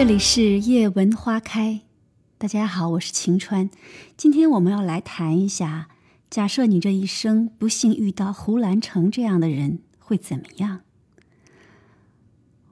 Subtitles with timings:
[0.00, 1.80] 这里是夜闻花开，
[2.38, 3.68] 大家好，我是晴川。
[4.16, 5.88] 今天我们要来谈一下，
[6.30, 10.80] 假设你这一生不幸遇到胡兰成这样的人，会怎么样？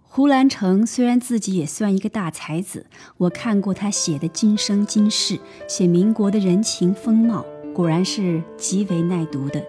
[0.01, 2.87] 胡兰成虽然自己也算一个大才子，
[3.19, 5.37] 我看过他写的《今生今世》，
[5.69, 9.63] 写民国的人情风貌，果然是极为耐读的。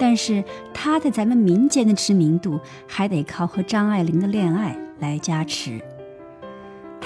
[0.00, 0.42] 但是
[0.74, 2.58] 他在咱们民间的知名度，
[2.88, 5.80] 还得靠和张爱玲的恋爱来加持。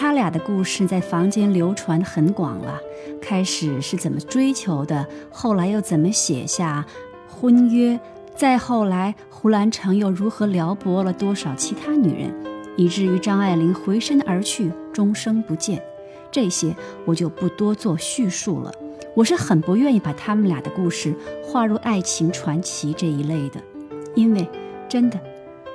[0.01, 2.81] 他俩的故事在房间流传很广了。
[3.21, 6.87] 开始是怎么追求的，后来又怎么写下
[7.29, 8.01] 婚约，
[8.35, 12.35] 再后来胡兰成又如何撩拨了多少其他女人，
[12.79, 15.83] 以至于张爱玲回身而去，终生不见。
[16.33, 16.75] 这些
[17.05, 18.73] 我就不多做叙述了。
[19.15, 23.61] 我是很不愿意把他们俩的故事划入爱情传奇这一类的，
[24.15, 24.49] 因为
[24.89, 25.21] 真的，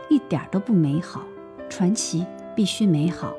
[0.10, 1.22] 一点都不美好。
[1.70, 3.32] 传奇必须美好。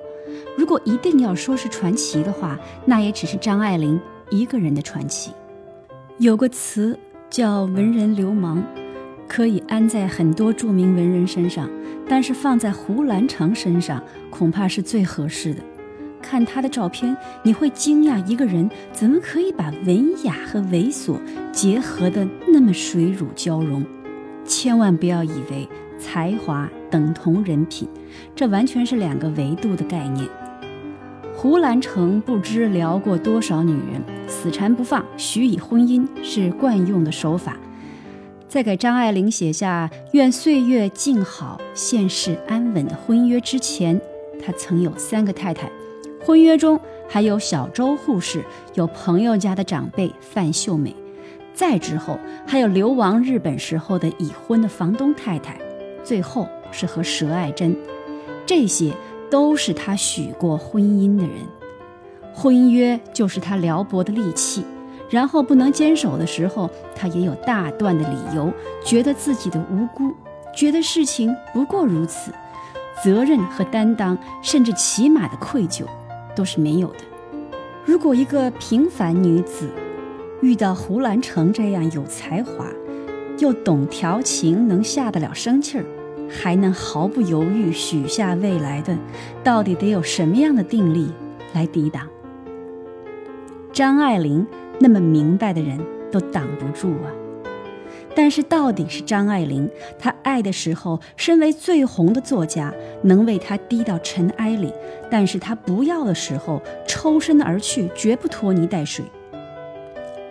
[0.56, 5.30] 如果一定要说是传奇的话，那也只是张爱玲一个人的传奇。
[6.18, 8.64] 有个词叫“文人流氓”，
[9.28, 11.68] 可以安在很多著名文人身上，
[12.08, 15.62] 但是放在胡兰成身上，恐怕是最合适的。
[16.22, 21.18] 看他的照片，你会惊讶一个人怎么可以把文雅和猥琐
[21.52, 23.84] 结合的那么水乳交融。
[24.44, 25.68] 千万不要以为
[25.98, 27.86] 才华等同人品，
[28.34, 30.26] 这完全是两个维度的概念。
[31.38, 37.58] 胡兰成不知撩过多少女人，死缠不放，许以婚姻是惯用的手法。
[38.48, 44.00] 在给张爱玲写下“愿岁月静好，现世安稳”的婚约之前，
[44.42, 45.70] 他曾有三个太太。
[46.24, 48.42] 婚约中还有小周护士，
[48.72, 50.96] 有朋友家的长辈范秀美，
[51.52, 55.58] 再之后还有流亡日本时候的已婚的房东太太，
[56.02, 57.76] 最后是和佘爱珍，
[58.46, 58.90] 这些。
[59.30, 61.32] 都是他许过婚姻的人，
[62.34, 64.64] 婚约就是他撩拨的利器。
[65.08, 68.52] 然后不能坚守的时候，他也有大段的理由，
[68.84, 70.12] 觉得自己的无辜，
[70.52, 72.32] 觉得事情不过如此，
[73.04, 75.84] 责任和担当，甚至起码的愧疚，
[76.34, 76.98] 都是没有的。
[77.84, 79.70] 如果一个平凡女子
[80.42, 82.66] 遇到胡兰成这样有才华，
[83.38, 85.84] 又懂调情，能下得了生气儿。
[86.28, 88.96] 还能毫不犹豫许下未来的，
[89.44, 91.10] 到底得有什么样的定力
[91.54, 92.06] 来抵挡？
[93.72, 94.46] 张爱玲
[94.78, 95.78] 那么明白的人
[96.10, 97.12] 都挡不住啊！
[98.14, 102.72] 但是到底是张爱玲，她爱的时候，身为最红的作家，
[103.02, 104.70] 能为她低到尘埃里；
[105.10, 109.04] 但是她不要的时候，抽身而去，绝不拖泥带水。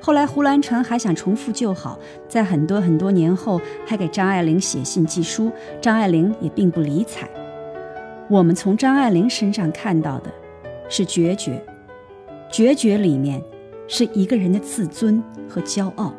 [0.06, 1.98] 后来胡兰成还想重复旧好，
[2.30, 5.52] 在很多很多年后还给张爱玲写信寄书，
[5.82, 7.28] 张爱玲也并不理睬。
[8.30, 10.32] 我们从张爱玲身上看到的
[10.88, 11.60] 是决绝，
[12.52, 13.42] 决绝里面
[13.88, 16.14] 是一个人的自尊和骄傲。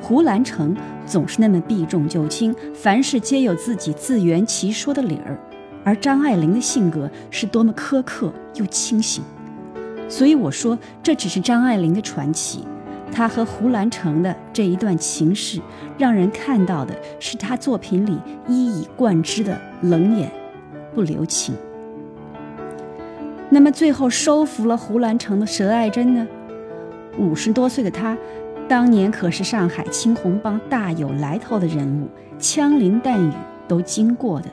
[0.00, 5.36] 胡兰成总是那么避重就轻，凡事皆有自己自圆其说的理儿，
[5.82, 9.24] 而张爱玲的性格是多么苛刻又清醒。
[10.08, 12.64] 所以我说，这只是张爱玲的传奇。
[13.12, 15.60] 她和胡兰成的这一段情事，
[15.96, 20.30] 让人看到的是她作品里一以贯之的冷眼，
[20.94, 21.54] 不留情。
[23.48, 26.26] 那么最后收服了胡兰成的佘爱珍呢？
[27.16, 28.16] 五十多岁的她，
[28.68, 33.32] 当年可是上海青红帮大有来头的人物，枪林弹雨
[33.66, 34.48] 都经过的。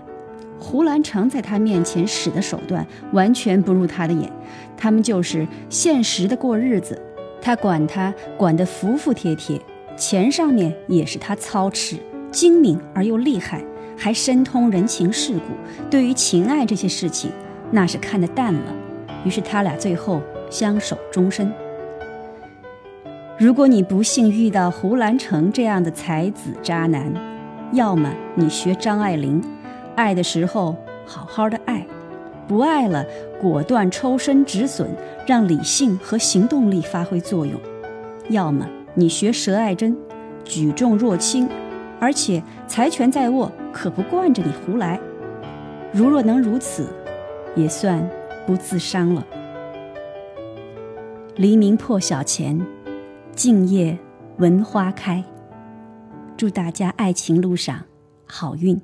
[0.64, 4.32] 胡兰成在他面前使的手段完全不入他的眼，
[4.78, 7.00] 他们就是现实的过日子，
[7.42, 9.60] 他管他管得服服帖帖，
[9.98, 11.98] 钱上面也是他操持，
[12.32, 13.62] 精明而又厉害，
[13.98, 15.90] 还深通人情世故。
[15.92, 17.30] 对于情爱这些事情，
[17.70, 18.74] 那是看得淡了。
[19.26, 21.52] 于是他俩最后相守终身。
[23.38, 27.14] 如果你不幸遇到胡兰成这样的才子渣男，
[27.74, 29.44] 要么你学张爱玲。
[29.96, 30.76] 爱的时候
[31.06, 31.86] 好好的爱，
[32.48, 33.06] 不爱了
[33.42, 34.88] 果断抽身止损，
[35.28, 37.60] 让理性和行动力发挥作用。
[38.30, 39.96] 要么你学佘爱珍，
[40.44, 41.48] 举重若轻，
[42.00, 45.00] 而且财权在握，可不惯着你胡来。
[45.92, 46.88] 如若能如此，
[47.56, 48.10] 也算
[48.48, 49.26] 不自伤了。
[51.36, 52.60] 黎明破晓前，
[53.36, 53.98] 静夜
[54.38, 55.24] 闻花开。
[56.36, 57.84] 祝大家爱情路上
[58.26, 58.80] 好运。